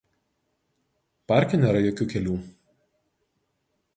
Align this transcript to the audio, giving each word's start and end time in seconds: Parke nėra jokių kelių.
Parke 1.33 1.59
nėra 1.65 1.83
jokių 1.85 2.09
kelių. 2.15 2.39